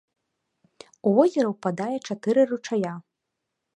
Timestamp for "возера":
1.19-1.47